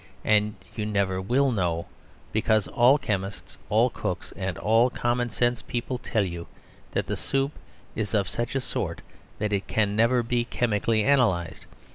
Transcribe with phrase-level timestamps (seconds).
[0.25, 1.85] And you never will know,
[2.31, 6.47] because all chemists, all cooks, and all common sense people tell you
[6.93, 7.51] that the soup
[7.95, 9.01] is of such a sort
[9.37, 11.67] that it can never be chemically analysed.